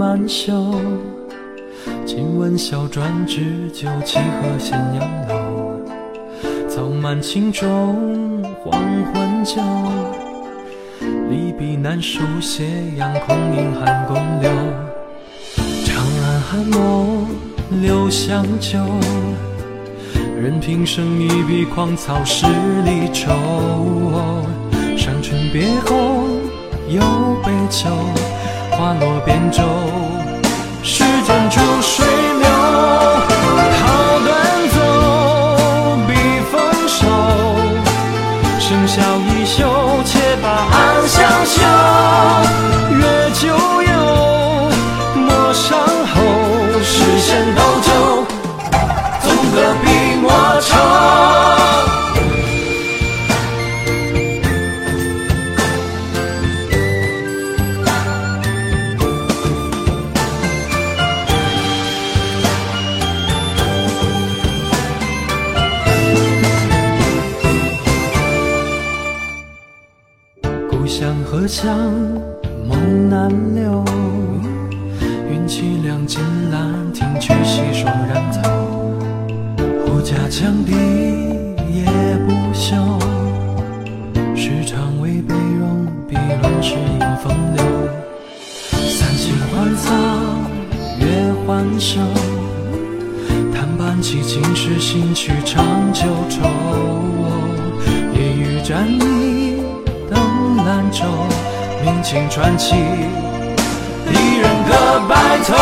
[0.00, 0.54] 满袖。
[2.06, 5.78] 今晚小转指酒，七和咸阳楼。
[6.70, 8.80] 草满青冢，黄
[9.12, 9.60] 昏酒。
[11.28, 12.64] 离笔难书，斜
[12.96, 14.50] 阳空影寒宫柳。
[15.84, 17.26] 长安寒墨
[17.82, 18.78] 留香久，
[20.40, 23.30] 任平生一笔狂草十里愁。
[24.96, 26.24] 伤春别后
[26.88, 27.02] 又
[27.44, 27.90] 杯酒，
[28.70, 29.62] 花落扁舟，
[30.82, 32.06] 时间逐水
[32.38, 32.48] 流。
[33.78, 34.28] 好端
[34.74, 34.76] 走，
[36.06, 36.10] 笔
[36.50, 36.52] 锋
[36.88, 36.98] 收，
[38.58, 39.58] 笙箫一袖，
[40.04, 40.10] 且
[40.42, 41.54] 把暗香嗅。
[42.96, 43.02] 月
[43.34, 43.79] 久
[71.00, 71.66] 故乡何乡
[72.68, 73.82] 梦难留，
[75.30, 76.20] 云凄凉尽
[76.50, 78.50] 兰亭曲细霜染头。
[79.86, 80.72] 胡家羌笛
[81.72, 81.86] 夜
[82.26, 82.76] 不休，
[84.36, 87.64] 时常为悲荣，碧落时迎风流。
[88.70, 89.94] 三星换草，
[90.98, 91.98] 月换寿，
[93.54, 96.46] 弹伴起尽是新曲长久愁。
[98.12, 99.39] 夜雨沾衣。
[100.70, 101.02] 兰州，
[101.82, 105.56] 明清传奇，一人的白头，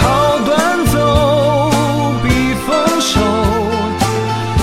[0.00, 1.70] 好短走，
[2.20, 2.26] 比
[2.66, 3.20] 丰收，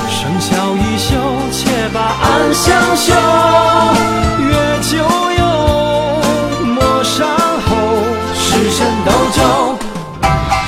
[0.10, 1.16] 生肖一休，
[1.54, 2.68] 且把暗香
[2.98, 3.14] 嗅，
[4.44, 4.52] 月
[4.82, 4.98] 久
[5.38, 5.42] 游，
[6.66, 7.26] 莫伤
[7.66, 7.70] 喉，
[8.36, 8.46] 时
[8.78, 9.40] 辰斗酒，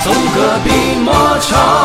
[0.01, 0.67] 纵歌笔
[1.03, 1.78] 墨愁。